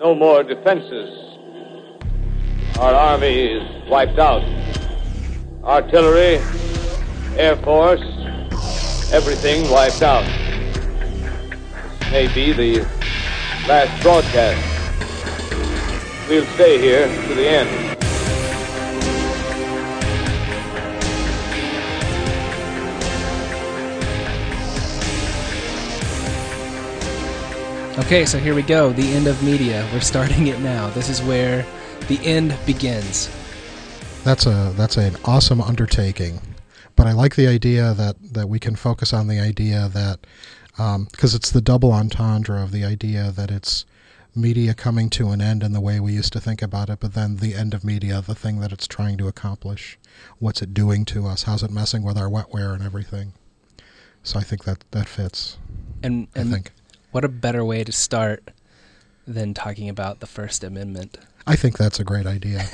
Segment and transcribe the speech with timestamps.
[0.00, 1.10] no more defenses.
[2.78, 4.42] Our army is wiped out.
[5.62, 6.40] Artillery,
[7.36, 8.00] Air Force,
[9.12, 10.24] everything wiped out.
[12.10, 12.78] May be the
[13.68, 14.66] last broadcast.
[16.30, 17.89] We'll stay here to the end.
[28.00, 28.92] Okay, so here we go.
[28.92, 29.86] The end of media.
[29.92, 30.88] We're starting it now.
[30.88, 31.66] This is where
[32.08, 33.30] the end begins.
[34.24, 36.40] That's a that's an awesome undertaking,
[36.96, 40.20] but I like the idea that that we can focus on the idea that
[40.70, 43.84] because um, it's the double entendre of the idea that it's
[44.34, 47.12] media coming to an end in the way we used to think about it, but
[47.12, 49.98] then the end of media, the thing that it's trying to accomplish,
[50.38, 53.34] what's it doing to us, how's it messing with our wetware and everything.
[54.22, 55.58] So I think that that fits.
[56.02, 56.72] And, and I think
[57.10, 58.50] what a better way to start
[59.26, 61.18] than talking about the First Amendment?
[61.46, 62.64] I think that's a great idea.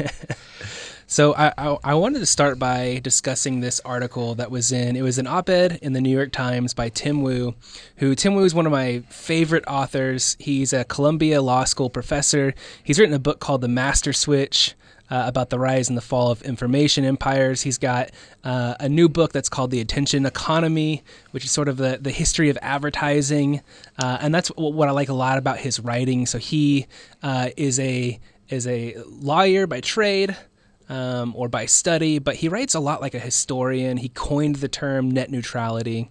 [1.07, 5.02] so I, I, I wanted to start by discussing this article that was in it
[5.02, 7.55] was an op-ed in the New York Times by Tim Wu,
[7.97, 10.37] who Tim Wu is one of my favorite authors.
[10.38, 12.55] He's a Columbia Law School professor.
[12.82, 14.75] He's written a book called The Master Switch
[15.10, 17.62] uh, about the rise and the fall of information empires.
[17.62, 18.10] He's got
[18.45, 22.10] uh, a new book that's called The Attention Economy, which is sort of the, the
[22.10, 23.63] history of advertising.
[23.98, 26.26] Uh, and that's what I like a lot about his writing.
[26.26, 26.87] So he
[27.23, 30.37] uh, is a is a lawyer by trade.
[30.88, 33.96] Um, or by study, but he writes a lot like a historian.
[33.96, 36.09] He coined the term net neutrality.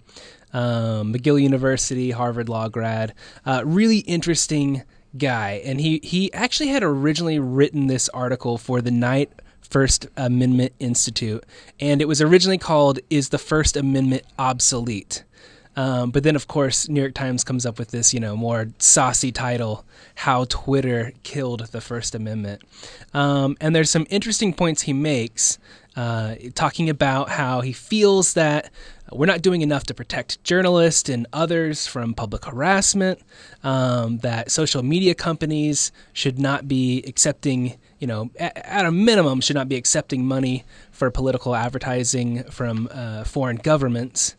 [0.52, 3.14] Um, McGill University, Harvard Law grad.
[3.46, 4.84] Uh, really interesting
[5.18, 10.74] guy, and he he actually had originally written this article for the Knight First Amendment
[10.80, 11.44] Institute,
[11.80, 15.24] and it was originally called "Is the First Amendment Obsolete?"
[15.78, 18.70] Um, but then, of course, New York Times comes up with this, you know, more
[18.80, 19.84] saucy title,
[20.16, 22.62] "How Twitter Killed the First Amendment,"
[23.14, 25.58] um, and there's some interesting points he makes,
[25.96, 28.72] uh, talking about how he feels that
[29.12, 33.22] we're not doing enough to protect journalists and others from public harassment.
[33.64, 39.42] Um, that social media companies should not be accepting, you know, at, at, a minimum,
[39.42, 44.36] should not be accepting money for political advertising from uh, foreign governments.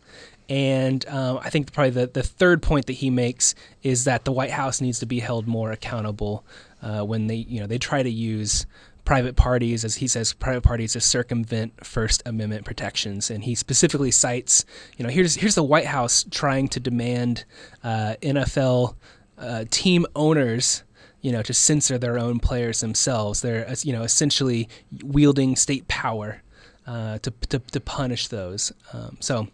[0.49, 3.53] And uh, I think probably the, the third point that he makes
[3.83, 6.45] is that the White House needs to be held more accountable
[6.81, 8.65] uh, when they, you know, they try to use
[9.07, 13.31] private parties, as he says, private parties to circumvent First Amendment protections.
[13.31, 14.65] And he specifically cites,
[14.97, 17.45] you know, here's here's the White House trying to demand
[17.85, 18.97] uh, NFL
[19.37, 20.83] uh, team owners
[21.21, 23.41] you know, to censor their own players themselves.
[23.41, 24.69] They're, you know, essentially
[25.03, 26.43] wielding state power
[26.85, 28.71] uh, to, to, to punish those.
[28.93, 29.47] Um, so,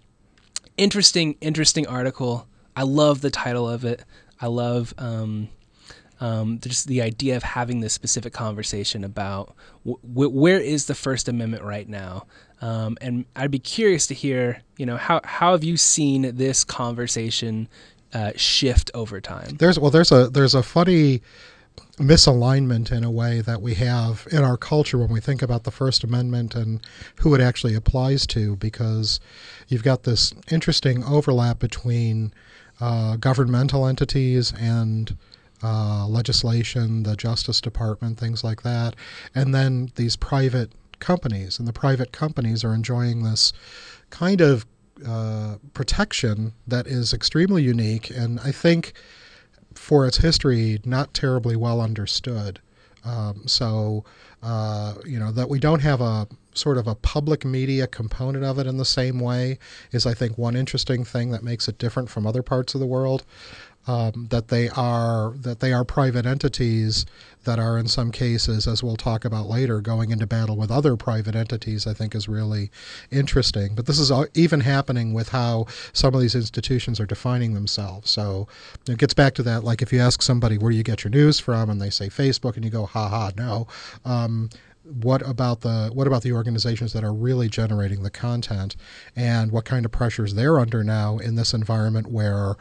[0.78, 2.48] interesting, interesting article.
[2.76, 4.04] I love the title of it.
[4.42, 5.48] I love um,
[6.24, 9.54] um, just the idea of having this specific conversation about
[9.86, 12.26] w- where is the First Amendment right now,
[12.62, 16.64] um, and I'd be curious to hear, you know, how how have you seen this
[16.64, 17.68] conversation
[18.14, 19.58] uh, shift over time?
[19.60, 21.22] There's well, there's a there's a funny
[21.98, 25.72] misalignment in a way that we have in our culture when we think about the
[25.72, 26.80] First Amendment and
[27.20, 29.20] who it actually applies to, because
[29.68, 32.34] you've got this interesting overlap between
[32.80, 35.18] uh, governmental entities and
[35.64, 38.96] uh, legislation, the Justice Department, things like that,
[39.34, 41.60] and then these private companies.
[41.60, 43.54] And the private companies are enjoying this
[44.10, 44.66] kind of
[45.06, 48.94] uh, protection that is extremely unique and I think
[49.74, 52.60] for its history not terribly well understood.
[53.04, 54.06] Um, so,
[54.42, 58.60] uh, you know, that we don't have a sort of a public media component of
[58.60, 59.58] it in the same way
[59.92, 62.88] is, I think, one interesting thing that makes it different from other parts of the
[62.88, 63.26] world
[63.88, 67.06] um, that they are that they are private entities
[67.44, 70.96] that are in some cases, as we'll talk about later, going into battle with other
[70.96, 71.86] private entities.
[71.86, 72.72] I think is really
[73.12, 73.76] interesting.
[73.76, 78.10] But this is even happening with how some of these institutions are defining themselves.
[78.10, 78.48] So
[78.88, 79.64] it gets back to that.
[79.64, 82.56] Like if you ask somebody where you get your news from, and they say Facebook,
[82.56, 83.68] and you go, ha ha, no.
[84.06, 84.50] Um,
[84.84, 88.76] what about the what about the organizations that are really generating the content
[89.16, 92.56] and what kind of pressures they're under now in this environment where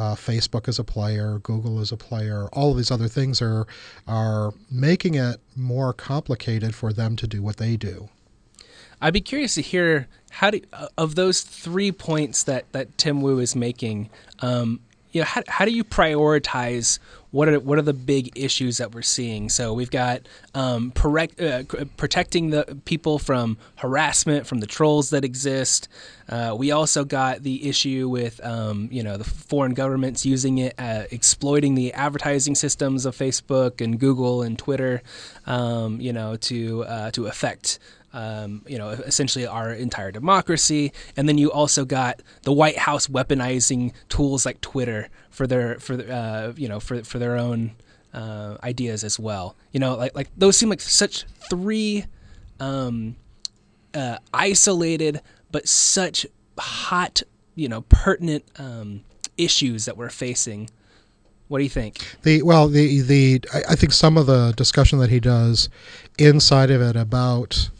[0.00, 2.48] uh, Facebook is a player, Google is a player.
[2.54, 3.66] All of these other things are
[4.08, 8.08] are making it more complicated for them to do what they do.
[9.02, 13.20] I'd be curious to hear how do uh, of those three points that that Tim
[13.20, 14.08] Wu is making.
[14.40, 14.80] Um,
[15.12, 16.98] you know, how, how do you prioritize
[17.30, 19.48] what are what are the big issues that we're seeing.
[19.48, 20.22] So we've got
[20.54, 21.62] um, uh,
[21.96, 25.88] protecting the people from harassment from the trolls that exist.
[26.28, 30.74] Uh, we also got the issue with um, you know the foreign governments using it,
[30.78, 35.02] uh, exploiting the advertising systems of Facebook and Google and Twitter,
[35.46, 37.78] um, you know, to uh, to affect
[38.12, 40.92] um, you know, essentially our entire democracy.
[41.16, 45.94] And then you also got the White House weaponizing tools like Twitter for their for
[45.94, 47.72] uh, you know for for their own
[48.12, 49.56] uh, ideas as well.
[49.72, 52.06] You know, like like those seem like such three
[52.58, 53.16] um,
[53.94, 55.20] uh, isolated
[55.50, 56.26] but such
[56.58, 57.22] hot,
[57.54, 59.02] you know, pertinent um,
[59.36, 60.70] issues that we're facing.
[61.48, 62.16] What do you think?
[62.22, 65.68] The well, the the I think some of the discussion that he does
[66.18, 67.70] inside of it about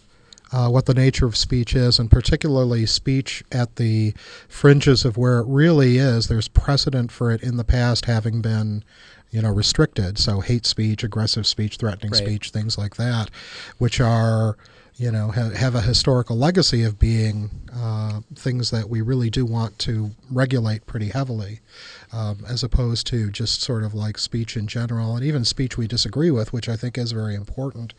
[0.53, 4.15] uh, what the nature of speech is, and particularly speech at the
[4.49, 6.29] fringes of where it really is.
[6.29, 8.85] There's precedent for it in the past having been,
[9.31, 10.19] you know, restricted.
[10.19, 12.23] So hate speech, aggressive speech, threatening right.
[12.23, 13.31] speech, things like that,
[13.79, 14.57] which are
[15.01, 19.47] you know, have, have a historical legacy of being uh, things that we really do
[19.47, 21.61] want to regulate pretty heavily,
[22.13, 25.87] um, as opposed to just sort of like speech in general, and even speech we
[25.87, 27.95] disagree with, which I think is very important.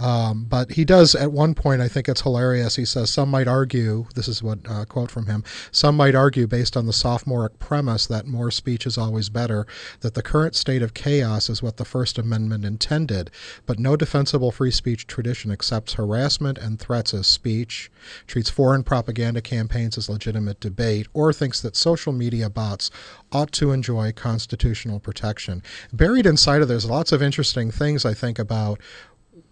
[0.00, 2.76] Um, but he does at one point, I think it's hilarious.
[2.76, 6.46] He says, Some might argue, this is what uh, quote from him, some might argue
[6.46, 9.66] based on the sophomoric premise that more speech is always better,
[10.00, 13.30] that the current state of chaos is what the First Amendment intended.
[13.66, 17.90] But no defensible free speech tradition accepts harassment and threats as speech,
[18.26, 22.90] treats foreign propaganda campaigns as legitimate debate, or thinks that social media bots
[23.32, 25.62] ought to enjoy constitutional protection.
[25.92, 28.80] Buried inside of there's lots of interesting things I think about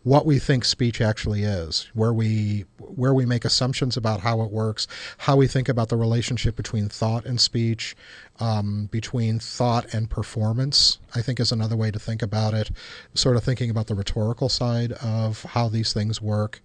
[0.08, 4.50] what we think speech actually is, where we where we make assumptions about how it
[4.50, 4.86] works,
[5.18, 7.94] how we think about the relationship between thought and speech,
[8.40, 10.98] um, between thought and performance.
[11.14, 12.70] I think is another way to think about it.
[13.12, 16.62] Sort of thinking about the rhetorical side of how these things work.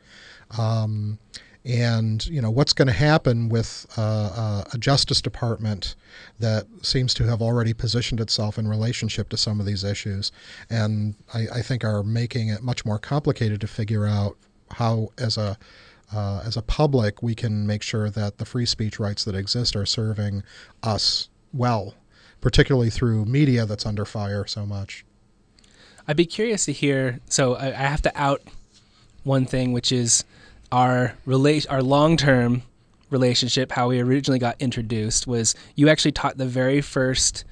[0.57, 1.19] Um,
[1.65, 5.95] and you know what's going to happen with uh, uh, a justice department
[6.39, 10.31] that seems to have already positioned itself in relationship to some of these issues?
[10.69, 14.37] And I, I think are making it much more complicated to figure out
[14.71, 15.57] how as a
[16.13, 19.75] uh, as a public we can make sure that the free speech rights that exist
[19.75, 20.43] are serving
[20.83, 21.95] us well
[22.43, 25.05] particularly through media that's under fire so much.
[26.05, 28.41] I'd be curious to hear so i, I have to out
[29.23, 30.25] one thing which is
[30.73, 32.63] our relate our long term
[33.11, 37.45] relationship, how we originally got introduced, was you actually taught the very first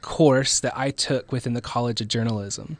[0.00, 2.78] course that I took within the College of Journalism.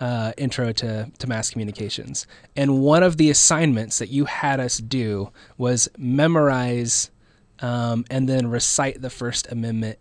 [0.00, 2.26] Uh, intro to, to mass communications.
[2.56, 7.12] And one of the assignments that you had us do was memorize
[7.60, 10.00] um, and then recite the First Amendment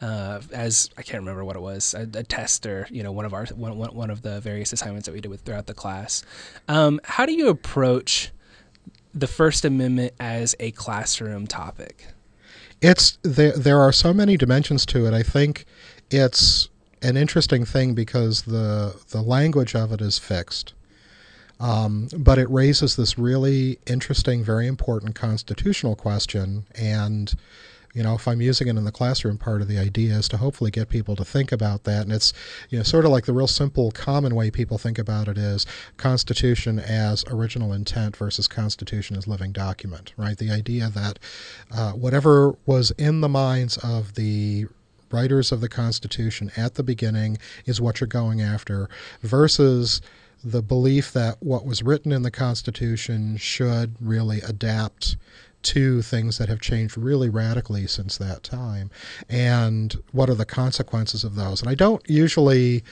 [0.00, 3.26] uh, as I can't remember what it was, a, a, test or you know one
[3.26, 6.24] of our one, one of the various assignments that we did with throughout the class.
[6.66, 8.32] Um, how do you approach
[9.14, 12.08] the First Amendment as a classroom topic?
[12.80, 13.52] It's there.
[13.52, 15.14] There are so many dimensions to it.
[15.14, 15.64] I think
[16.10, 16.68] it's
[17.02, 20.74] an interesting thing because the the language of it is fixed,
[21.60, 27.34] um, but it raises this really interesting, very important constitutional question and
[27.94, 30.36] you know, if I'm using it in the classroom, part of the idea is to
[30.36, 32.02] hopefully get people to think about that.
[32.02, 32.32] And it's,
[32.68, 35.64] you know, sort of like the real simple, common way people think about it is
[35.96, 40.36] Constitution as original intent versus Constitution as living document, right?
[40.36, 41.20] The idea that
[41.70, 44.66] uh, whatever was in the minds of the
[45.12, 48.88] writers of the Constitution at the beginning is what you're going after
[49.22, 50.02] versus
[50.42, 55.16] the belief that what was written in the Constitution should really adapt
[55.64, 58.90] to things that have changed really radically since that time,
[59.28, 61.60] and what are the consequences of those.
[61.60, 62.84] And I don't usually,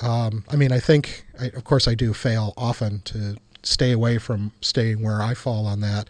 [0.00, 4.18] um, I mean, I think, I, of course, I do fail often to stay away
[4.18, 6.08] from staying where I fall on that.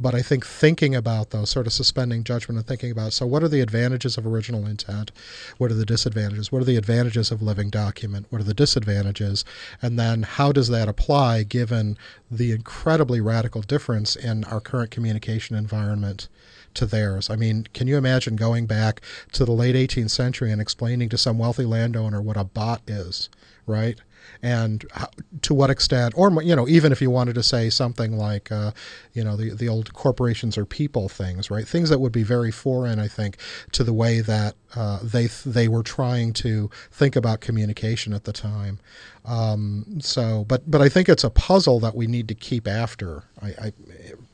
[0.00, 3.42] But I think thinking about those, sort of suspending judgment and thinking about so what
[3.42, 5.12] are the advantages of original intent?
[5.58, 6.52] What are the disadvantages?
[6.52, 8.26] What are the advantages of living document?
[8.30, 9.44] What are the disadvantages?
[9.82, 11.98] And then how does that apply given
[12.30, 16.28] the incredibly radical difference in our current communication environment?
[16.74, 17.28] to theirs.
[17.30, 19.00] I mean, can you imagine going back
[19.32, 23.28] to the late 18th century and explaining to some wealthy landowner what a bot is,
[23.66, 23.98] right?
[24.42, 25.08] And how,
[25.42, 28.72] to what extent, or you know, even if you wanted to say something like, uh,
[29.12, 31.66] you know, the the old corporations or people things, right?
[31.66, 33.36] Things that would be very foreign, I think,
[33.72, 38.32] to the way that uh, they they were trying to think about communication at the
[38.32, 38.78] time.
[39.24, 43.24] Um, so, but but I think it's a puzzle that we need to keep after.
[43.42, 43.72] I, I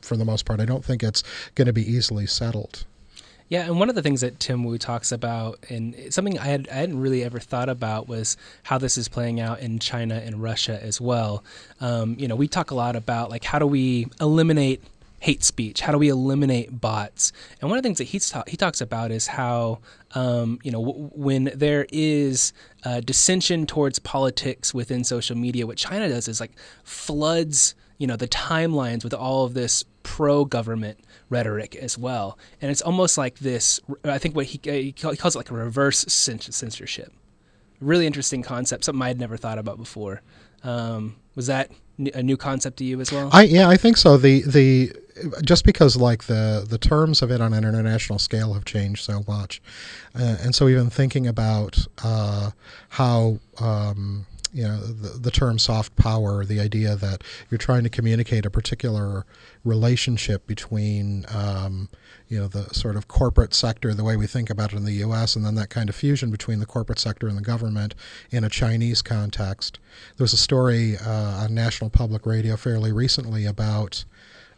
[0.01, 1.23] for the most part, I don't think it's
[1.55, 2.85] going to be easily settled.
[3.47, 6.67] Yeah, and one of the things that Tim Wu talks about, and something I, had,
[6.69, 10.41] I hadn't really ever thought about, was how this is playing out in China and
[10.41, 11.43] Russia as well.
[11.79, 14.81] Um, you know, we talk a lot about like how do we eliminate
[15.19, 15.81] hate speech?
[15.81, 17.33] How do we eliminate bots?
[17.61, 19.79] And one of the things that he's ta- he talks about is how
[20.13, 22.51] um, you know w- when there is
[22.83, 26.51] uh, dissension towards politics within social media, what China does is like
[26.83, 32.71] floods you know the timelines with all of this pro government rhetoric as well, and
[32.71, 33.81] it's almost like this.
[34.03, 37.11] I think what he, he calls it like a reverse censorship.
[37.81, 40.21] Really interesting concept, something I had never thought about before.
[40.63, 41.71] Um, was that
[42.13, 43.29] a new concept to you as well?
[43.33, 44.15] I yeah, I think so.
[44.15, 44.93] The the
[45.43, 49.23] just because like the the terms of it on an international scale have changed so
[49.27, 49.59] much,
[50.13, 52.51] uh, and so even thinking about uh,
[52.89, 53.39] how.
[53.59, 58.45] Um, you know the, the term soft power the idea that you're trying to communicate
[58.45, 59.25] a particular
[59.65, 61.89] relationship between um,
[62.29, 64.93] you know the sort of corporate sector the way we think about it in the
[64.93, 67.93] US and then that kind of fusion between the corporate sector and the government
[68.31, 69.77] in a Chinese context.
[70.15, 74.05] There was a story uh, on National Public Radio fairly recently about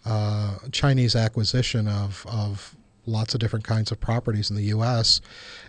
[0.06, 2.77] uh, Chinese acquisition of, of
[3.08, 5.22] lots of different kinds of properties in the U.S.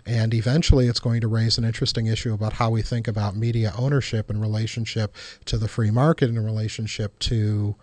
[0.05, 3.73] And eventually, it's going to raise an interesting issue about how we think about media
[3.77, 5.15] ownership in relationship
[5.45, 7.75] to the free market, in relationship to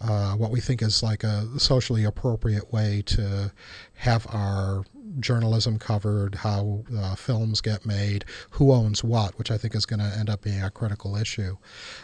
[0.00, 3.52] uh, what we think is like a socially appropriate way to
[3.96, 4.84] have our
[5.20, 10.00] journalism covered, how uh, films get made, who owns what, which I think is going
[10.00, 11.56] to end up being a critical issue.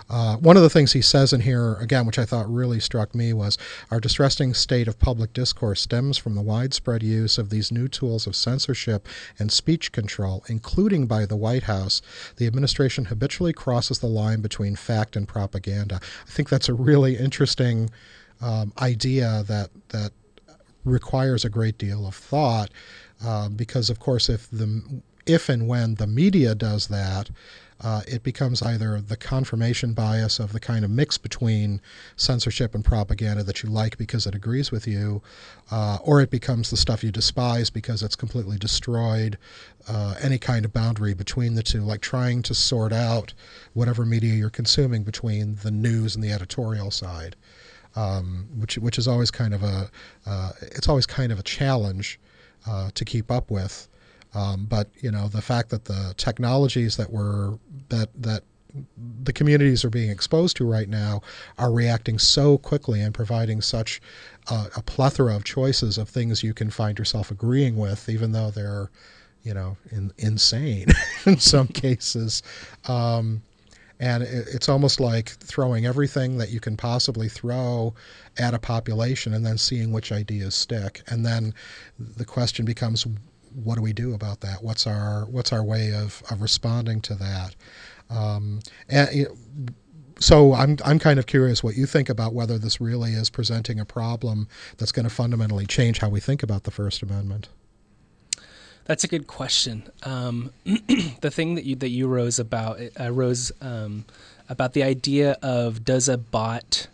[0.09, 3.15] Uh, one of the things he says in here, again, which I thought really struck
[3.15, 3.59] me, was
[3.91, 8.27] our distressing state of public discourse stems from the widespread use of these new tools
[8.27, 9.07] of censorship
[9.39, 12.03] and speech control, including by the White House.
[12.37, 16.01] The administration habitually crosses the line between fact and propaganda.
[16.27, 17.91] I think that's a really interesting
[18.41, 20.13] um, idea that that
[20.85, 22.71] requires a great deal of thought
[23.25, 24.83] uh, because, of course, if the
[25.27, 27.29] if and when the media does that,
[27.81, 31.81] uh, it becomes either the confirmation bias of the kind of mix between
[32.17, 35.23] censorship and propaganda that you like because it agrees with you,
[35.71, 39.39] uh, or it becomes the stuff you despise because it's completely destroyed
[39.87, 43.33] uh, any kind of boundary between the two, like trying to sort out
[43.75, 47.37] whatever media you're consuming between the news and the editorial side
[47.97, 49.91] um, which which is always kind of a
[50.27, 52.19] uh, it's always kind of a challenge
[52.67, 53.89] uh, to keep up with.
[54.35, 58.43] Um, but you know the fact that the technologies that were that that
[59.25, 61.23] the communities are being exposed to right now
[61.59, 64.01] are reacting so quickly and providing such
[64.51, 68.91] a plethora of choices of things you can find yourself agreeing with, even though they're,
[69.43, 70.87] you know, in, insane
[71.27, 72.43] in some cases.
[72.87, 73.43] Um,
[74.01, 77.95] and it's almost like throwing everything that you can possibly throw
[78.39, 81.03] at a population and then seeing which ideas stick.
[81.09, 81.55] And then
[81.99, 83.07] the question becomes
[83.55, 84.63] what do we do about that?
[84.63, 87.57] What's our what's our way of, of responding to that?
[88.11, 89.29] Um, and
[90.21, 93.81] so I'm I'm kind of curious what you think about whether this really is presenting
[93.81, 97.49] a problem that's going to fundamentally change how we think about the First Amendment.
[98.89, 99.83] That's a good question.
[100.03, 104.07] Um, the thing that you that you rose about uh, rose um,
[104.49, 106.89] about the idea of does a bot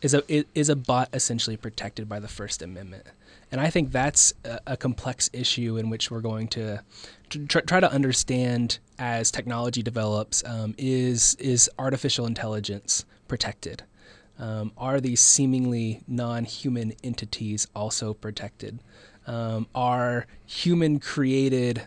[0.00, 0.22] is a
[0.58, 3.04] is a bot essentially protected by the First Amendment,
[3.52, 6.82] and I think that's a, a complex issue in which we're going to
[7.28, 10.42] try, try to understand as technology develops.
[10.46, 13.82] Um, is is artificial intelligence protected?
[14.38, 18.78] Um, are these seemingly non-human entities also protected?
[19.26, 21.82] Um, are human created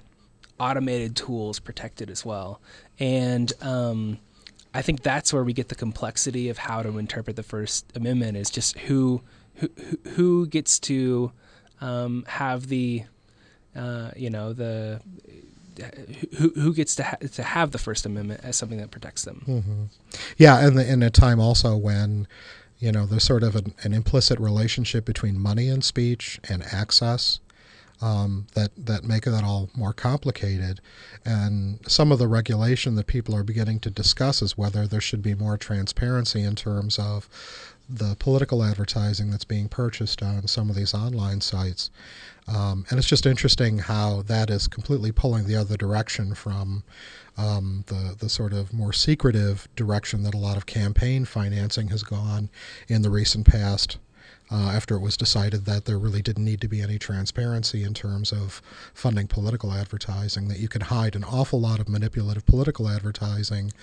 [0.59, 2.59] automated tools protected as well.
[2.99, 4.19] And um,
[4.73, 8.37] I think that's where we get the complexity of how to interpret the First Amendment
[8.37, 9.21] is just who
[9.55, 9.69] who
[10.11, 11.31] who gets to
[11.81, 13.03] um, have the
[13.75, 15.01] uh, you know the
[16.37, 19.43] who who gets to ha- to have the First Amendment as something that protects them.
[19.47, 19.83] Mm-hmm.
[20.37, 22.27] Yeah, and in a time also when
[22.79, 27.39] you know, there's sort of an, an implicit relationship between money and speech and access
[28.01, 30.79] um, that that make that all more complicated.
[31.25, 35.21] And some of the regulation that people are beginning to discuss is whether there should
[35.21, 37.27] be more transparency in terms of
[37.89, 41.89] the political advertising that's being purchased on some of these online sites.
[42.47, 46.83] Um, and it's just interesting how that is completely pulling the other direction from
[47.37, 52.03] um, the the sort of more secretive direction that a lot of campaign financing has
[52.03, 52.49] gone
[52.87, 53.97] in the recent past.
[54.49, 57.93] Uh, after it was decided that there really didn't need to be any transparency in
[57.93, 58.61] terms of
[58.93, 63.73] funding political advertising, that you could hide an awful lot of manipulative political advertising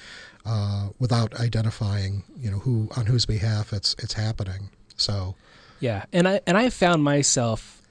[0.47, 4.71] uh, without identifying, you know, who on whose behalf it's it's happening.
[4.97, 5.35] So,
[5.80, 7.83] yeah, and I and I found myself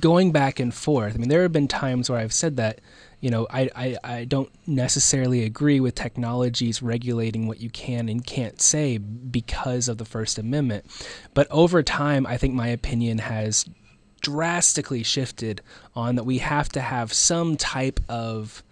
[0.00, 1.14] going back and forth.
[1.14, 2.80] I mean, there have been times where I've said that,
[3.20, 8.24] you know, I, I, I don't necessarily agree with technologies regulating what you can and
[8.24, 10.86] can't say because of the First Amendment.
[11.34, 13.68] But over time, I think my opinion has
[14.20, 15.62] drastically shifted
[15.94, 18.62] on that we have to have some type of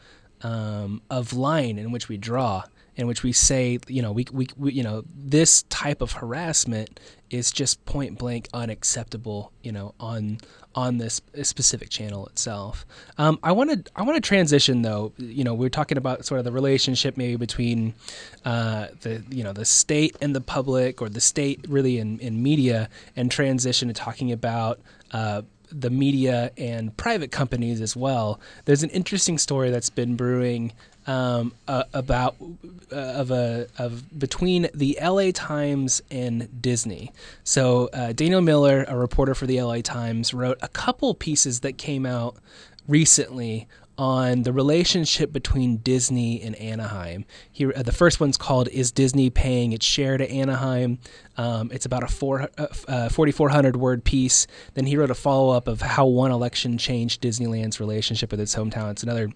[0.43, 2.63] um, of line in which we draw
[2.97, 6.99] in which we say, you know, we, we, we, you know, this type of harassment
[7.31, 10.39] is just point blank unacceptable, you know, on
[10.75, 12.85] on this specific channel itself.
[13.17, 15.13] Um, I want to I want to transition though.
[15.17, 17.95] You know, we are talking about sort of the relationship maybe between
[18.45, 22.43] uh, the you know the state and the public, or the state really in, in
[22.43, 24.81] media, and transition to talking about.
[25.13, 28.41] Uh, the media and private companies as well.
[28.67, 30.73] There's an interesting story that's been brewing
[31.07, 32.37] um, uh, about
[32.93, 35.33] uh, of a of between the L.A.
[35.33, 37.13] Times and Disney.
[37.45, 39.83] So uh, Daniel Miller, a reporter for the L.A.
[39.83, 42.37] Times, wrote a couple pieces that came out
[42.89, 47.25] recently on the relationship between Disney and Anaheim.
[47.51, 50.99] Here, uh, the first one's called "Is Disney Paying Its Share to Anaheim?"
[51.37, 54.47] Um, it's about a four, uh, uh 4,400 word piece.
[54.75, 58.55] Then he wrote a follow up of how one election changed Disneyland's relationship with its
[58.55, 58.91] hometown.
[58.91, 59.31] It's another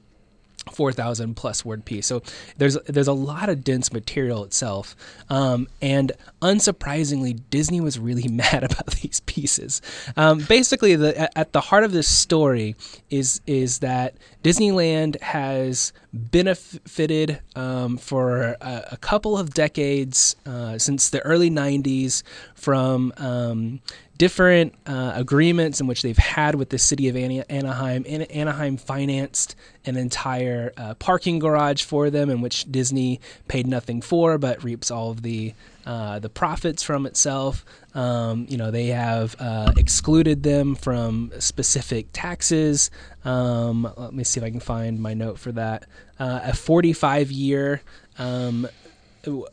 [0.70, 2.06] 4,000 plus word piece.
[2.06, 2.22] So
[2.58, 4.96] there's there's a lot of dense material itself,
[5.28, 6.12] um, and
[6.42, 9.82] unsurprisingly, Disney was really mad about these pieces.
[10.16, 12.76] Um, basically, the, at the heart of this story
[13.10, 21.10] is is that Disneyland has benefited um, for a, a, couple of decades uh, since
[21.10, 22.24] the early 90s
[22.54, 23.80] from um,
[24.18, 28.04] different uh, agreements in which they've had with the city of Anaheim.
[28.06, 29.54] Anaheim financed
[29.86, 34.90] an entire uh, parking garage for them, in which Disney paid nothing for, but reaps
[34.90, 35.54] all of the
[35.87, 37.64] uh, the profits from itself.
[37.94, 42.90] Um, you know, they have uh, excluded them from specific taxes.
[43.25, 45.87] Um, let me see if I can find my note for that.
[46.18, 47.82] Uh, a 45 year
[48.18, 48.68] um,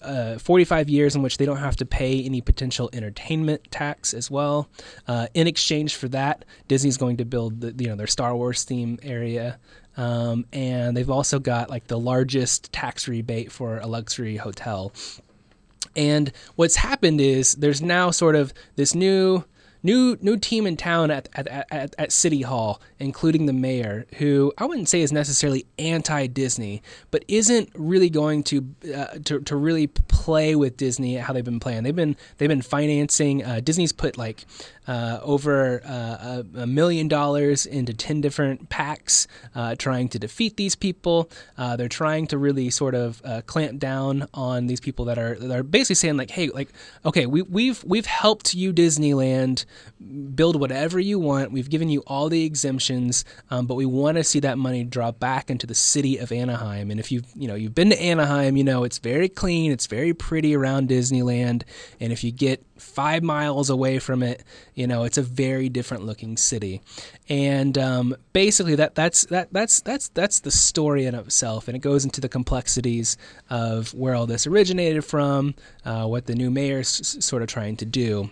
[0.01, 4.31] uh, 45 years in which they don't have to pay any potential entertainment tax as
[4.31, 4.69] well.
[5.07, 8.63] Uh, in exchange for that, Disney's going to build the, you know their Star Wars
[8.63, 9.59] theme area,
[9.97, 14.93] um, and they've also got like the largest tax rebate for a luxury hotel.
[15.95, 19.43] And what's happened is there's now sort of this new
[19.83, 24.53] new new team in town at, at, at, at City Hall, including the mayor, who
[24.57, 29.55] I wouldn't say is necessarily anti Disney, but isn't really going to, uh, to to
[29.55, 31.83] really play with Disney how they've been playing.
[31.83, 33.43] They've been they've been financing.
[33.43, 34.45] Uh, Disney's put like
[34.87, 40.75] uh, over uh, a, million dollars into 10 different PACs uh, trying to defeat these
[40.75, 41.29] people.
[41.57, 45.35] Uh, they're trying to really sort of uh, clamp down on these people that are,
[45.35, 46.69] that are basically saying like, hey, like,
[47.05, 49.65] okay, we, we've, we've helped you Disneyland
[50.35, 51.51] build whatever you want.
[51.51, 55.19] We've given you all the exemptions, um, but we want to see that money drop
[55.19, 56.91] back into the city of Anaheim.
[56.91, 59.71] And if you've, you know, you've been to Anaheim, you know, it's very clean.
[59.71, 61.63] It's very pretty around Disneyland.
[61.99, 66.05] And if you get five miles away from it, you know, it's a very different
[66.05, 66.81] looking city.
[67.29, 71.79] And um, basically, that that's that that's that's that's the story in itself, and it
[71.79, 73.17] goes into the complexities
[73.49, 77.85] of where all this originated from, uh, what the new mayor's sort of trying to
[77.85, 78.29] do.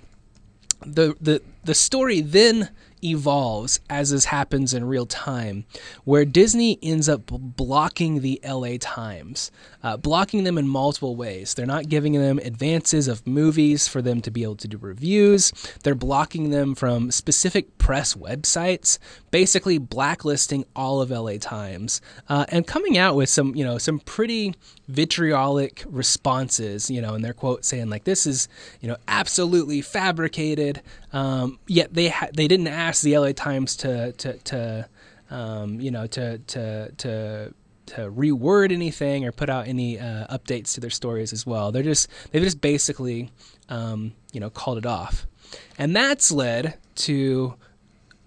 [0.86, 2.70] The the the story then
[3.12, 5.66] evolves as this happens in real time,
[6.04, 9.52] where Disney ends up blocking the LA Times,
[9.84, 11.54] uh, blocking them in multiple ways.
[11.54, 15.52] They're not giving them advances of movies for them to be able to do reviews.
[15.84, 18.98] They're blocking them from specific press websites,
[19.36, 24.00] basically blacklisting all of LA Times, uh, and coming out with some, you know, some
[24.00, 24.56] pretty
[24.88, 28.48] vitriolic responses, you know, in their quote saying like this is,
[28.80, 30.82] you know, absolutely fabricated.
[31.12, 34.88] Um, yet they ha- they didn't ask the LA Times to to to
[35.30, 37.54] um, you know to to to
[37.88, 41.74] to reword anything or put out any uh, updates to their stories as well.
[41.74, 43.32] They're just they've just basically
[43.68, 45.28] um, you know called it off,
[45.78, 47.56] and that's led to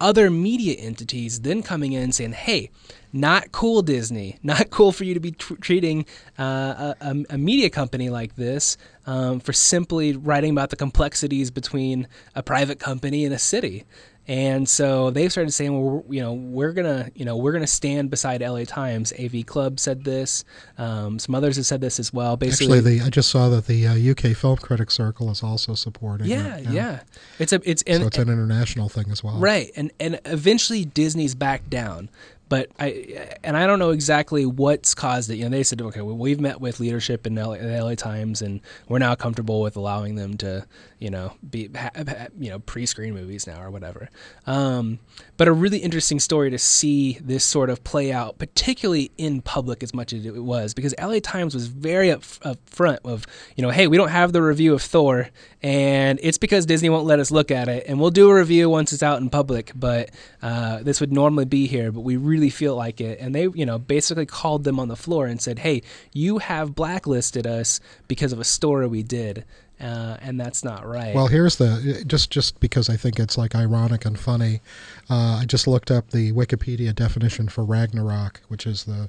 [0.00, 2.70] other media entities then coming in and saying, "Hey,
[3.12, 4.38] not cool, Disney.
[4.42, 6.04] Not cool for you to be tr- treating
[6.38, 12.06] uh, a, a, media company like this um, for simply writing about the complexities between
[12.34, 13.84] a private company and a city."
[14.28, 18.10] And so they've started saying, well, you know, we're gonna, you know, we're gonna stand
[18.10, 19.10] beside LA Times.
[19.18, 20.44] AV Club said this.
[20.76, 22.36] Um, some others have said this as well.
[22.36, 25.74] Basically, actually, the, I just saw that the uh, UK Film Critics Circle is also
[25.74, 26.26] supporting.
[26.26, 27.00] Yeah, it, yeah, yeah.
[27.38, 29.70] It's a, it's, so it's an international thing as well, right?
[29.76, 32.10] And and eventually Disney's backed down,
[32.48, 35.36] but I and I don't know exactly what's caused it.
[35.36, 38.42] You know, they said, okay, well, we've met with leadership in LA, the LA Times,
[38.42, 40.66] and we're now comfortable with allowing them to,
[40.98, 44.08] you know, be ha, ha, you know pre-screen movies now or whatever.
[44.46, 44.98] Um,
[45.36, 49.82] but a really interesting story to see this sort of play out, particularly in public
[49.82, 53.62] as much as it was, because LA Times was very up, up front of, you
[53.62, 55.28] know, hey, we don't have the review of Thor,
[55.62, 58.70] and it's because Disney won't let us look at it, and we'll do a review
[58.70, 60.10] once it's out in public, but
[60.42, 63.66] uh, this would normally be here, but we really feel like it, and they, you
[63.66, 68.32] know, basically called them on the floor and said, hey, you have blacklisted us because
[68.32, 69.44] of a story we did.
[69.80, 71.14] Uh, and that's not right.
[71.14, 74.60] Well, here's the just just because I think it's like ironic and funny.
[75.08, 79.08] Uh, I just looked up the Wikipedia definition for Ragnarok, which is the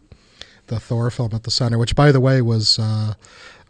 [0.68, 3.15] the Thor film at the center, which by the way was uh,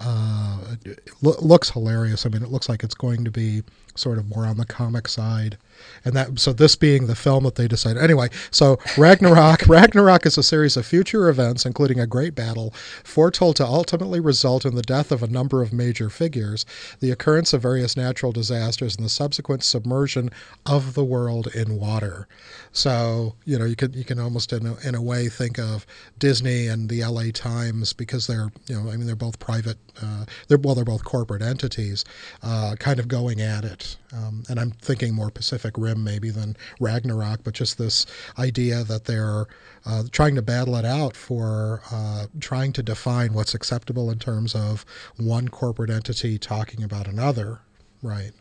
[0.01, 0.75] uh,
[1.21, 2.25] lo- looks hilarious.
[2.25, 3.63] I mean, it looks like it's going to be
[3.95, 5.57] sort of more on the comic side
[6.05, 10.37] and that so this being the film that they decided anyway so ragnarok ragnarok is
[10.37, 14.81] a series of future events including a great battle foretold to ultimately result in the
[14.81, 16.65] death of a number of major figures
[16.99, 20.29] the occurrence of various natural disasters and the subsequent submersion
[20.65, 22.27] of the world in water.
[22.71, 25.85] So you know you can you can almost in a, in a way think of
[26.17, 30.25] disney and the la times because they're you know i mean they're both private uh,
[30.47, 32.05] they're well they're both corporate entities
[32.43, 33.97] uh, kind of going at it.
[34.13, 38.05] Um, and i'm thinking more pacific Pacific Rim maybe than Ragnarok, but just this
[38.37, 39.45] idea that they're
[39.85, 44.55] uh, trying to battle it out for uh, trying to define what's acceptable in terms
[44.55, 44.85] of
[45.17, 47.59] one corporate entity talking about another,
[48.01, 48.31] right?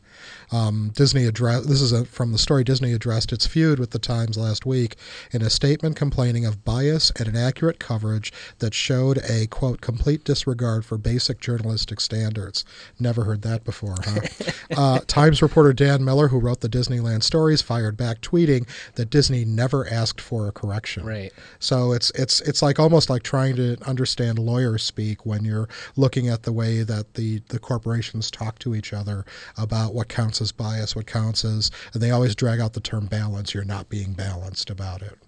[0.51, 2.65] Um, Disney addressed this is a, from the story.
[2.65, 4.97] Disney addressed its feud with the Times last week
[5.33, 10.85] in a statement complaining of bias and inaccurate coverage that showed a quote complete disregard
[10.85, 12.65] for basic journalistic standards.
[12.99, 14.21] Never heard that before, huh?
[14.77, 19.45] uh, Times reporter Dan Miller, who wrote the Disneyland stories, fired back, tweeting that Disney
[19.45, 21.05] never asked for a correction.
[21.05, 21.33] Right.
[21.59, 26.29] So it's it's it's like almost like trying to understand lawyer speak when you're looking
[26.29, 29.25] at the way that the the corporations talk to each other
[29.57, 33.07] about what counts as bias, what counts as, and they always drag out the term
[33.07, 33.55] balance.
[33.55, 35.19] You're not being balanced about it.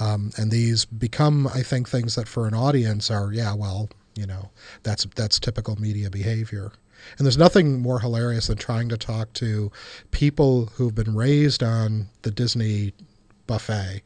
[0.00, 4.26] Um, and these become, I think, things that for an audience are, yeah, well, you
[4.26, 4.50] know,
[4.82, 6.72] that's that's typical media behavior.
[7.18, 9.70] And there's nothing more hilarious than trying to talk to
[10.10, 12.94] people who've been raised on the Disney
[13.46, 14.02] buffet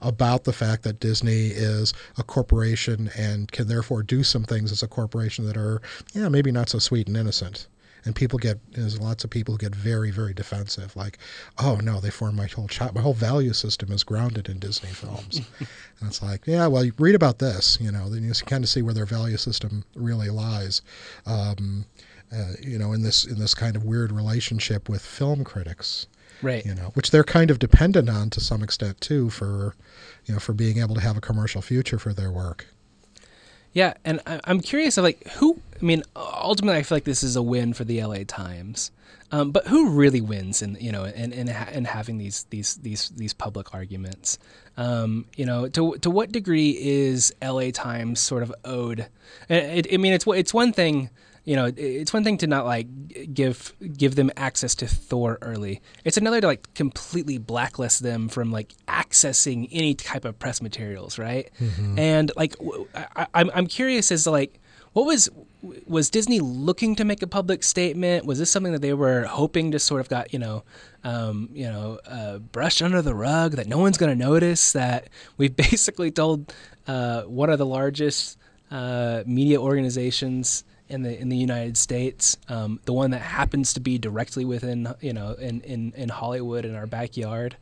[0.00, 4.82] about the fact that Disney is a corporation and can therefore do some things as
[4.82, 5.82] a corporation that are,
[6.14, 7.66] yeah, maybe not so sweet and innocent
[8.04, 11.18] and people get there's lots of people who get very very defensive like
[11.58, 14.90] oh no they form my whole child my whole value system is grounded in disney
[14.90, 15.40] films.
[16.00, 18.70] And it's like yeah well you read about this you know then you kind of
[18.70, 20.80] see where their value system really lies
[21.26, 21.86] um,
[22.32, 26.06] uh, you know in this in this kind of weird relationship with film critics.
[26.40, 26.64] Right.
[26.64, 29.74] You know which they're kind of dependent on to some extent too for
[30.24, 32.66] you know for being able to have a commercial future for their work
[33.72, 35.60] yeah, and I, am curious of like who.
[35.80, 38.90] I mean, ultimately, I feel like this is a win for the LA Times.
[39.30, 43.10] Um, but who really wins in you know in in, in having these these these
[43.10, 44.38] these public arguments?
[44.76, 49.06] Um, you know, to to what degree is LA Times sort of owed?
[49.48, 51.10] It, I mean, it's it's one thing
[51.48, 52.86] you know, it's one thing to not like
[53.32, 55.80] give give them access to Thor early.
[56.04, 61.18] It's another to like completely blacklist them from like accessing any type of press materials,
[61.18, 61.48] right?
[61.58, 61.98] Mm-hmm.
[61.98, 62.54] And like,
[62.94, 64.60] I, I'm I'm curious as to like,
[64.92, 65.30] what was
[65.86, 68.26] was Disney looking to make a public statement?
[68.26, 70.64] Was this something that they were hoping to sort of got you know,
[71.02, 75.08] um, you know, uh, brushed under the rug that no one's going to notice that
[75.38, 76.52] we basically told
[76.86, 78.36] uh, one of the largest
[78.70, 83.80] uh, media organizations in the in the United States, um, the one that happens to
[83.80, 87.56] be directly within you know in in, in Hollywood in our backyard.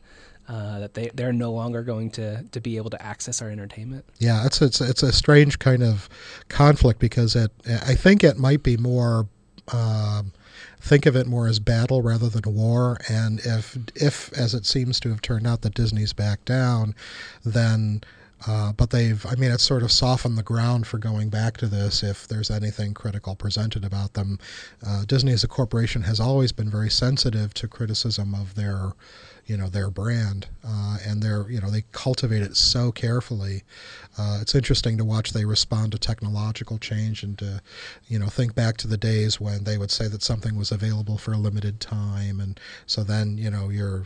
[0.49, 4.05] Uh, that they they're no longer going to to be able to access our entertainment.
[4.17, 6.07] Yeah, it's it's it's a strange kind of
[6.47, 9.27] conflict because it I think it might be more.
[9.73, 10.31] Um,
[10.79, 12.97] think of it more as battle rather than war.
[13.09, 16.95] And if, if as it seems to have turned out, that Disney's back down,
[17.43, 18.01] then
[18.45, 21.67] uh, but they've, I mean, it's sort of softened the ground for going back to
[21.67, 24.37] this if there's anything critical presented about them.
[24.85, 28.93] Uh, Disney as a corporation has always been very sensitive to criticism of their
[29.47, 33.63] you know their brand uh, and they're you know they cultivate it so carefully
[34.17, 37.61] uh, it's interesting to watch they respond to technological change and to
[38.07, 41.17] you know think back to the days when they would say that something was available
[41.17, 44.05] for a limited time and so then you know your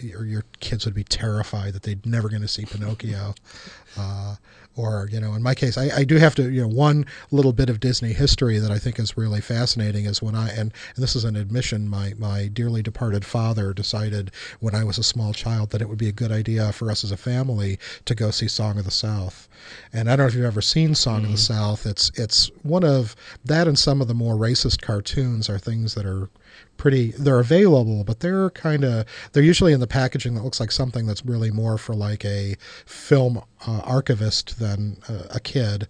[0.00, 3.34] your, your kids would be terrified that they'd never going to see Pinocchio
[3.98, 4.36] uh,
[4.76, 7.52] or you know in my case I, I do have to you know one little
[7.52, 10.72] bit of disney history that i think is really fascinating is when i and, and
[10.96, 15.32] this is an admission my my dearly departed father decided when I was a small
[15.32, 18.30] child that it would be a good idea for us as a family to go
[18.30, 19.47] see Song of the South.
[19.92, 21.86] And I don't know if you've ever seen Song of the South.
[21.86, 26.06] It's it's one of that and some of the more racist cartoons are things that
[26.06, 26.28] are
[26.76, 30.70] pretty they're available but they're kind of they're usually in the packaging that looks like
[30.70, 32.56] something that's really more for like a
[32.86, 35.88] film uh, archivist than uh, a kid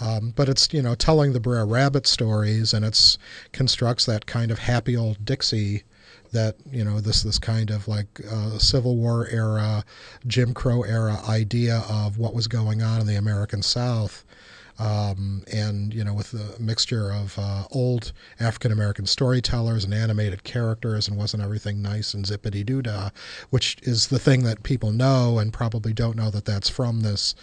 [0.00, 3.16] um, but it's you know telling the Brer Rabbit stories, and it's
[3.52, 5.84] constructs that kind of happy old Dixie
[6.34, 9.84] that you know this this kind of like uh, Civil War era,
[10.26, 14.24] Jim Crow era idea of what was going on in the American South.
[14.76, 20.42] Um, and you know, with a mixture of uh, old African American storytellers and animated
[20.42, 23.10] characters, and wasn't everything nice and zippity doo dah,
[23.50, 27.36] which is the thing that people know and probably don't know that that's from this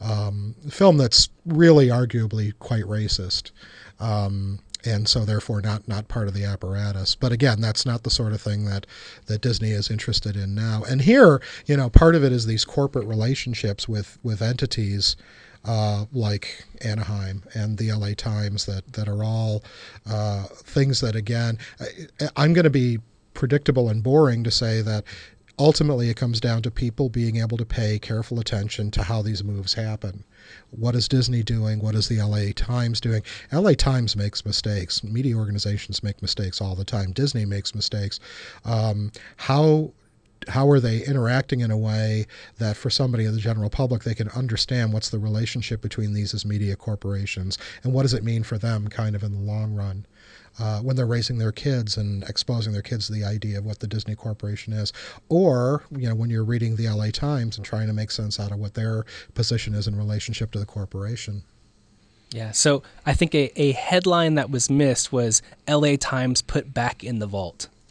[0.00, 3.50] um, film that's really arguably quite racist.
[3.98, 7.14] Um, and so therefore not not part of the apparatus.
[7.14, 8.86] But again, that's not the sort of thing that
[9.26, 10.82] that Disney is interested in now.
[10.88, 15.16] And here, you know, part of it is these corporate relationships with with entities
[15.64, 19.64] uh, like Anaheim and the LA Times that that are all
[20.08, 22.98] uh, things that again I, I'm going to be
[23.34, 25.04] predictable and boring to say that
[25.58, 29.42] ultimately it comes down to people being able to pay careful attention to how these
[29.42, 30.24] moves happen.
[30.70, 31.80] What is Disney doing?
[31.80, 33.22] What is the LA Times doing?
[33.52, 35.02] LA Times makes mistakes.
[35.02, 37.12] Media organizations make mistakes all the time.
[37.12, 38.20] Disney makes mistakes.
[38.64, 39.92] Um, how
[40.48, 42.26] how are they interacting in a way
[42.58, 46.34] that for somebody in the general public they can understand what's the relationship between these
[46.34, 49.74] as media corporations and what does it mean for them kind of in the long
[49.74, 50.06] run
[50.58, 53.80] uh, when they're raising their kids and exposing their kids to the idea of what
[53.80, 54.92] the Disney Corporation is,
[55.28, 58.52] or you know when you're reading the LA Times and trying to make sense out
[58.52, 61.42] of what their position is in relationship to the corporation.
[62.30, 67.04] Yeah, so I think a, a headline that was missed was LA Times put back
[67.04, 67.68] in the vault.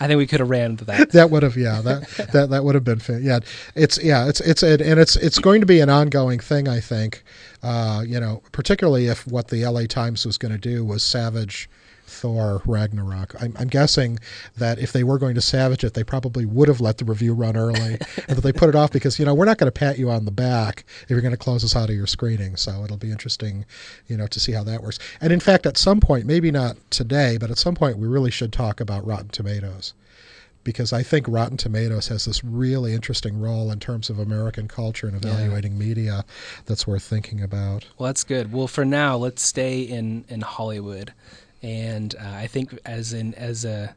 [0.00, 1.10] I think we could have ran that.
[1.12, 3.40] That would have, yeah, that that that would have been, yeah.
[3.74, 6.68] It's yeah, it's it's it, and it's it's going to be an ongoing thing.
[6.68, 7.22] I think,
[7.62, 9.86] uh, you know, particularly if what the L.A.
[9.86, 11.68] Times was going to do was savage
[12.10, 13.34] Thor Ragnarok.
[13.40, 14.18] I'm, I'm, guessing
[14.56, 17.32] that if they were going to savage it, they probably would have let the review
[17.32, 19.78] run early, and that they put it off because you know we're not going to
[19.78, 22.56] pat you on the back if you're going to close us out of your screening.
[22.56, 23.64] So it'll be interesting,
[24.08, 24.98] you know, to see how that works.
[25.20, 28.30] And in fact, at some point, maybe not today, but at some point, we really
[28.30, 29.94] should talk about Rotten Tomatoes
[30.64, 35.06] because I think Rotten Tomatoes has this really interesting role in terms of American culture
[35.06, 35.78] and evaluating yeah.
[35.78, 36.24] media
[36.66, 37.86] that's worth thinking about.
[37.98, 38.52] Well, that's good.
[38.52, 41.12] Well, for now, let's stay in in Hollywood
[41.62, 43.94] and uh, I think as in as a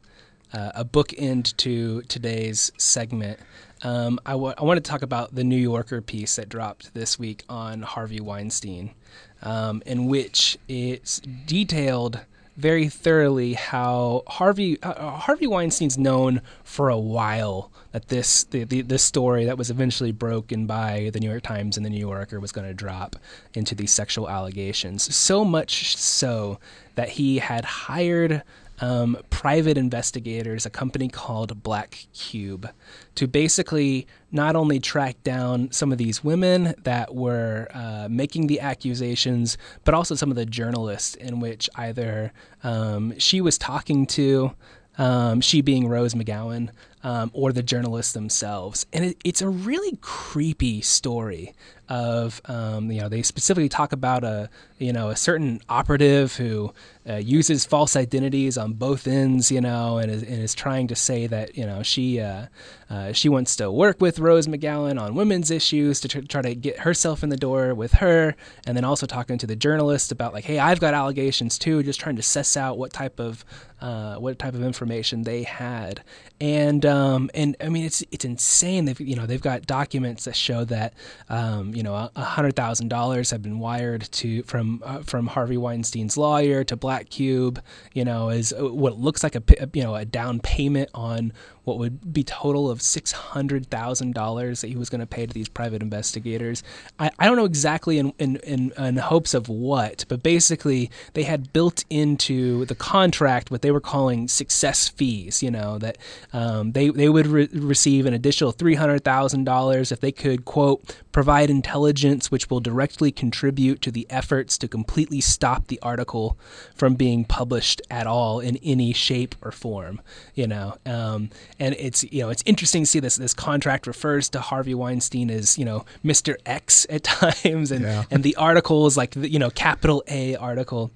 [0.52, 3.40] uh, a bookend to today's segment,
[3.82, 7.18] um, I, w- I want to talk about the New Yorker piece that dropped this
[7.18, 8.94] week on Harvey Weinstein,
[9.42, 12.20] um, in which it's detailed
[12.56, 18.64] very thoroughly how Harvey uh, uh, Harvey Weinstein's known for a while that this the,
[18.64, 21.98] the this story that was eventually broken by the New York Times and the New
[21.98, 23.16] Yorker was going to drop
[23.54, 25.14] into these sexual allegations.
[25.14, 26.58] So much so
[26.94, 28.42] that he had hired
[28.80, 32.68] um, private investigators, a company called Black Cube,
[33.14, 38.60] to basically not only track down some of these women that were uh, making the
[38.60, 42.32] accusations, but also some of the journalists in which either
[42.62, 44.52] um, she was talking to,
[44.98, 46.70] um, she being Rose McGowan,
[47.02, 48.86] um, or the journalists themselves.
[48.92, 51.54] And it, it's a really creepy story
[51.88, 56.72] of um, you know they specifically talk about a you know a certain operative who
[57.08, 60.94] uh, uses false identities on both ends you know and is, and is trying to
[60.94, 62.46] say that you know she uh,
[62.88, 66.54] uh, she wants to work with Rose McGowan on women's issues to tr- try to
[66.54, 68.34] get herself in the door with her
[68.66, 72.00] and then also talking to the journalist about like hey I've got allegations too just
[72.00, 73.44] trying to suss out what type of
[73.84, 76.02] uh, what type of information they had.
[76.40, 78.86] And um, and I mean it's it's insane.
[78.86, 80.94] They've you know they've got documents that show that
[81.28, 86.16] um, you know, hundred thousand dollars have been wired to from uh, from Harvey Weinstein's
[86.16, 87.62] lawyer to Black Cube.
[87.92, 91.32] You know, is uh, what looks like a you know a down payment on
[91.64, 95.26] what would be total of six hundred thousand dollars that he was going to pay
[95.26, 96.62] to these private investigators.
[96.98, 101.24] I, I don't know exactly in, in, in in hopes of what, but basically they
[101.24, 105.42] had built into the contract what they were calling success fees.
[105.42, 105.98] You know that
[106.32, 110.44] um, they they would re- receive an additional three hundred thousand dollars if they could
[110.44, 116.36] quote provide intelligence which will directly contribute to the efforts to completely stop the article
[116.74, 120.00] from being published at all in any shape or form.
[120.34, 124.28] You know, um, and it's you know it's interesting to see this this contract refers
[124.30, 126.36] to Harvey Weinstein as you know Mr.
[126.46, 128.04] X at times, and yeah.
[128.10, 130.90] and the article is like you know capital A article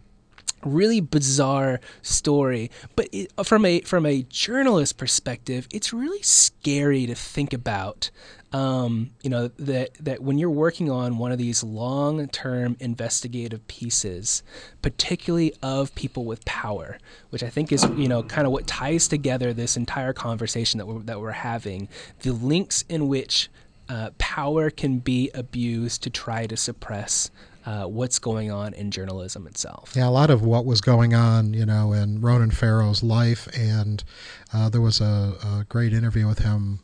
[0.64, 7.14] really bizarre story but it, from a from a journalist perspective it's really scary to
[7.14, 8.10] think about
[8.52, 14.42] um, you know that that when you're working on one of these long-term investigative pieces
[14.80, 16.98] particularly of people with power
[17.30, 20.86] which i think is you know kind of what ties together this entire conversation that
[20.86, 21.88] we're, that we're having
[22.20, 23.50] the links in which
[23.88, 27.30] uh, power can be abused to try to suppress
[27.68, 29.92] uh, what's going on in journalism itself.
[29.94, 34.02] Yeah, a lot of what was going on, you know, in Ronan Farrow's life, and
[34.54, 36.80] uh, there was a, a, great interview with him.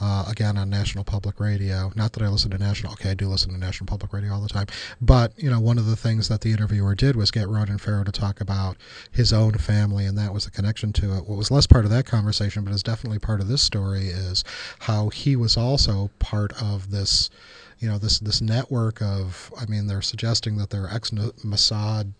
[0.00, 1.92] Uh, again on National Public Radio.
[1.94, 2.92] Not that I listen to National.
[2.94, 4.66] Okay, I do listen to National Public Radio all the time.
[5.00, 8.02] But you know, one of the things that the interviewer did was get Ronan Farrow
[8.02, 8.76] to talk about
[9.12, 11.28] his own family, and that was a connection to it.
[11.28, 14.42] What was less part of that conversation, but is definitely part of this story, is
[14.80, 17.30] how he was also part of this
[17.78, 22.12] you know this this network of I mean they're suggesting that they're ex Mossad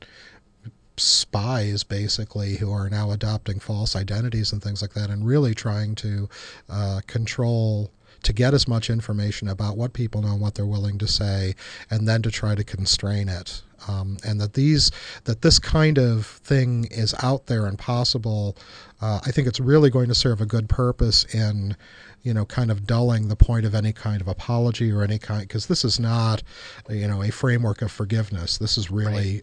[0.97, 5.95] spies basically who are now adopting false identities and things like that and really trying
[5.95, 6.29] to
[6.69, 7.91] uh, control
[8.23, 11.55] to get as much information about what people know and what they're willing to say
[11.91, 14.91] and then to try to constrain it um, and that these
[15.25, 18.57] that this kind of thing is out there and possible
[19.03, 21.77] uh, i think it's really going to serve a good purpose in
[22.25, 25.43] you know, kind of dulling the point of any kind of apology or any kind,
[25.43, 26.43] because this is not,
[26.89, 28.57] you know, a framework of forgiveness.
[28.57, 29.43] This is really right.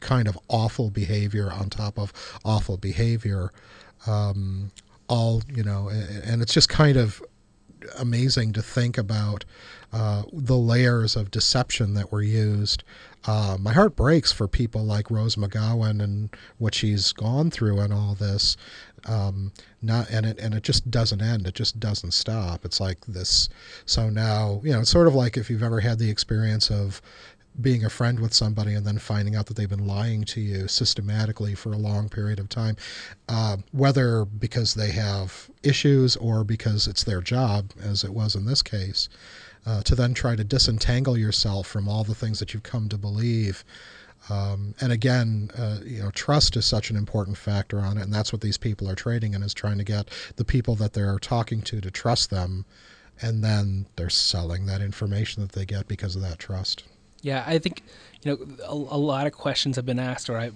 [0.00, 2.12] Kind of awful behavior on top of
[2.44, 3.52] awful behavior.
[4.06, 4.72] Um,
[5.08, 7.22] all, you know, and it's just kind of
[7.98, 9.44] amazing to think about
[9.92, 12.82] uh, the layers of deception that were used.
[13.24, 17.92] Uh, my heart breaks for people like Rose McGowan and what she's gone through and
[17.92, 18.56] all this.
[19.04, 21.46] Um, not and it and it just doesn't end.
[21.46, 22.64] It just doesn't stop.
[22.64, 23.48] It's like this.
[23.84, 27.02] So now you know, it's sort of like if you've ever had the experience of
[27.60, 30.66] being a friend with somebody and then finding out that they've been lying to you
[30.68, 32.76] systematically for a long period of time,
[33.28, 38.46] uh, whether because they have issues or because it's their job, as it was in
[38.46, 39.08] this case,
[39.66, 42.96] uh, to then try to disentangle yourself from all the things that you've come to
[42.96, 43.64] believe.
[44.30, 48.14] Um, and again, uh, you know, trust is such an important factor on it, and
[48.14, 51.18] that's what these people are trading in is trying to get the people that they're
[51.18, 52.64] talking to to trust them,
[53.20, 56.84] and then they're selling that information that they get because of that trust.
[57.22, 57.82] Yeah, I think
[58.22, 60.50] you know a, a lot of questions have been asked, or I,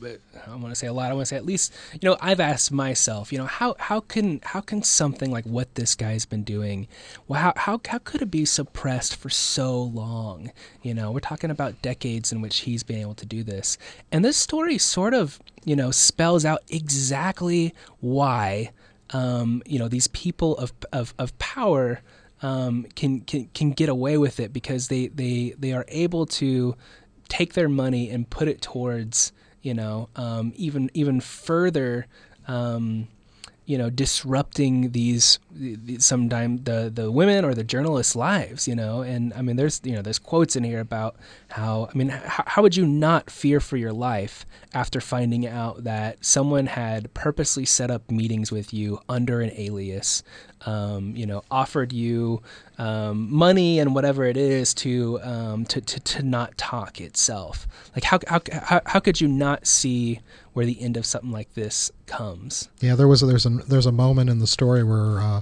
[0.46, 1.11] I want to say a lot.
[1.11, 4.00] I want to say at least you know I've asked myself, you know how how
[4.00, 6.88] can how can something like what this guy's been doing,
[7.29, 10.50] well how how how could it be suppressed for so long?
[10.83, 13.79] You know, we're talking about decades in which he's been able to do this,
[14.11, 18.70] and this story sort of you know spells out exactly why
[19.11, 22.00] um, you know these people of of of power
[22.42, 26.77] um, can, can can get away with it because they they they are able to
[27.29, 32.07] take their money and put it towards you know um, even even further
[32.49, 33.09] um,
[33.66, 35.38] you know disrupting these,
[35.98, 39.92] sometimes the the women or the journalists lives you know and i mean there's you
[39.92, 41.16] know there's quotes in here about
[41.48, 45.85] how i mean how, how would you not fear for your life after finding out
[45.85, 50.22] that someone had purposely set up meetings with you under an alias
[50.64, 52.42] um, you know, offered you
[52.79, 57.68] um, money and whatever it is to, um, to, to to not talk itself.
[57.94, 60.20] Like how how how could you not see
[60.57, 62.71] where the end of something like this comes?
[62.81, 65.21] Yeah, there was a, there's a there's a moment in the story where.
[65.21, 65.40] Uh,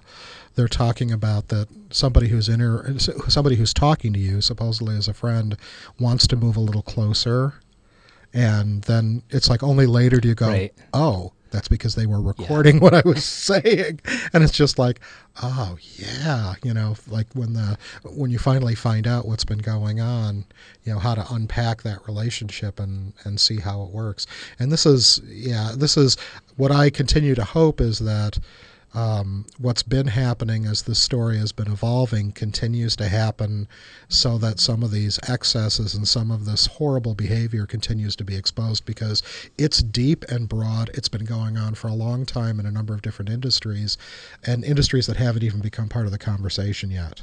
[0.56, 5.08] they're talking about that somebody who's in her, somebody who's talking to you, supposedly as
[5.08, 5.56] a friend,
[5.98, 7.54] wants to move a little closer,
[8.32, 10.72] and then it's like only later do you go, right.
[10.92, 12.80] oh, that's because they were recording yeah.
[12.82, 14.00] what I was saying.
[14.32, 14.98] And it's just like,
[15.40, 20.00] oh yeah, you know, like when the when you finally find out what's been going
[20.00, 20.46] on,
[20.82, 24.26] you know, how to unpack that relationship and and see how it works.
[24.58, 26.16] And this is yeah, this is
[26.56, 28.40] what I continue to hope is that
[28.94, 33.66] um, what's been happening as the story has been evolving continues to happen
[34.08, 38.36] so that some of these excesses and some of this horrible behavior continues to be
[38.36, 39.22] exposed because
[39.58, 40.90] it's deep and broad.
[40.94, 43.98] It's been going on for a long time in a number of different industries
[44.46, 47.22] and industries that haven't even become part of the conversation yet.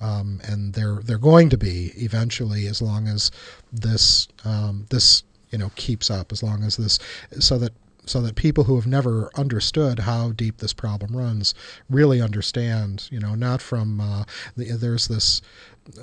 [0.00, 3.30] Um, and they're they're going to be eventually as long as
[3.72, 6.98] this um, this you know keeps up as long as this
[7.38, 7.72] so that
[8.06, 11.54] so that people who have never understood how deep this problem runs
[11.88, 13.08] really understand.
[13.10, 14.24] You know, not from uh,
[14.56, 15.40] the, there's this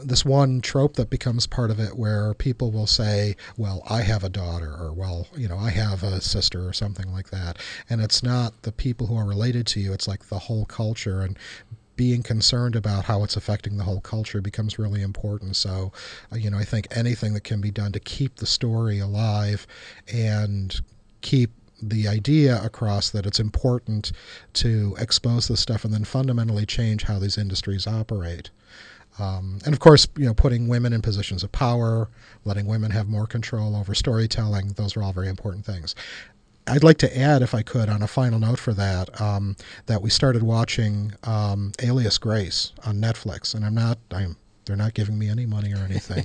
[0.03, 4.23] this one trope that becomes part of it where people will say, "Well, I have
[4.23, 7.57] a daughter," or "Well, you know, I have a sister," or something like that,
[7.89, 11.21] and it's not the people who are related to you; it's like the whole culture
[11.21, 11.37] and
[11.95, 15.57] being concerned about how it's affecting the whole culture becomes really important.
[15.57, 15.91] So,
[16.31, 19.67] uh, you know, I think anything that can be done to keep the story alive
[20.07, 20.79] and
[21.19, 21.51] keep
[21.81, 24.11] the idea across that it's important
[24.53, 28.49] to expose this stuff and then fundamentally change how these industries operate.
[29.17, 32.09] Um, and of course, you know, putting women in positions of power,
[32.45, 35.95] letting women have more control over storytelling, those are all very important things.
[36.67, 39.55] I'd like to add, if I could, on a final note for that, um,
[39.87, 44.37] that we started watching um, Alias Grace on Netflix, and I'm not, I'm
[44.69, 46.23] they're not giving me any money or anything.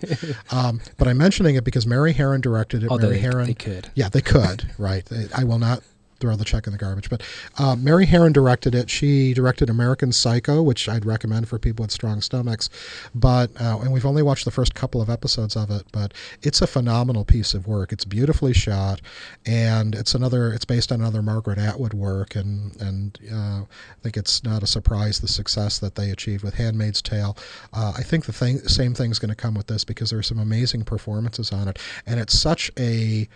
[0.50, 2.90] um, but I'm mentioning it because Mary Harron directed it.
[2.90, 3.90] Although Mary they, Harron, they could.
[3.94, 4.70] Yeah, they could.
[4.78, 5.08] right.
[5.34, 5.82] I will not
[6.24, 7.10] throw the check in the garbage.
[7.10, 7.22] But
[7.58, 8.88] uh, Mary Harron directed it.
[8.88, 12.70] She directed American Psycho, which I'd recommend for people with strong stomachs.
[13.14, 16.62] But uh, and we've only watched the first couple of episodes of it, but it's
[16.62, 17.92] a phenomenal piece of work.
[17.92, 19.02] It's beautifully shot,
[19.44, 20.50] and it's another.
[20.50, 24.66] It's based on another Margaret Atwood work, and and uh, I think it's not a
[24.66, 27.36] surprise the success that they achieved with *Handmaid's Tale*.
[27.74, 30.22] Uh, I think the thing, same thing's going to come with this because there are
[30.22, 33.28] some amazing performances on it, and it's such a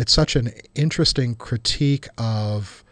[0.00, 2.82] it's such an interesting critique of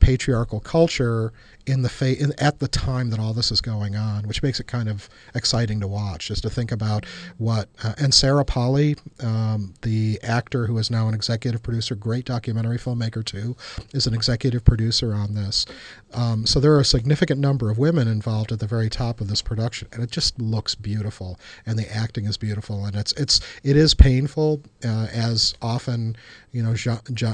[0.00, 1.32] patriarchal culture
[1.66, 4.60] in the fa- in, at the time that all this is going on, which makes
[4.60, 6.28] it kind of exciting to watch.
[6.28, 7.04] Just to think about
[7.38, 12.24] what uh, and Sarah Polley, um, the actor who is now an executive producer, great
[12.24, 13.56] documentary filmmaker too,
[13.92, 15.66] is an executive producer on this.
[16.14, 19.28] Um, so there are a significant number of women involved at the very top of
[19.28, 23.40] this production, and it just looks beautiful, and the acting is beautiful, and it's it's
[23.62, 26.16] it is painful, uh, as often
[26.52, 26.74] you know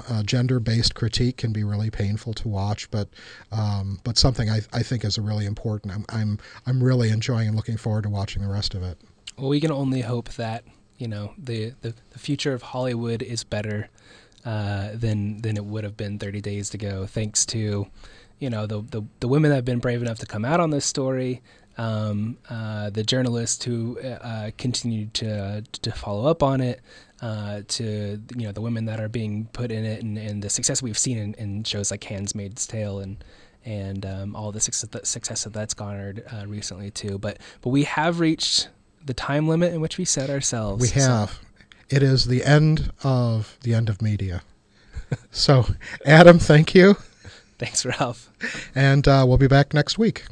[0.08, 3.08] uh, gender-based critique can be really painful to watch, but
[3.52, 5.92] um, but something I, I think is really important.
[5.92, 8.98] I'm, I'm I'm really enjoying and looking forward to watching the rest of it.
[9.36, 10.64] Well, we can only hope that
[10.96, 13.90] you know the the, the future of Hollywood is better
[14.44, 17.86] uh, than than it would have been 30 days ago, thanks to
[18.38, 20.70] you know the, the the women that have been brave enough to come out on
[20.70, 21.42] this story.
[21.78, 26.80] Um, uh, the journalists who uh, continued to to follow up on it,
[27.22, 30.50] uh, to you know the women that are being put in it, and, and the
[30.50, 33.24] success we've seen in, in shows like *Handmaid's Tale* and
[33.64, 37.18] and um, all the success, that, that's garnered uh, recently too.
[37.18, 38.68] But but we have reached
[39.04, 40.82] the time limit in which we set ourselves.
[40.82, 41.30] We have.
[41.30, 41.36] So.
[41.88, 44.42] It is the end of the end of media.
[45.30, 45.66] so,
[46.06, 46.96] Adam, thank you.
[47.58, 48.30] Thanks, Ralph.
[48.74, 50.24] And uh, we'll be back next week.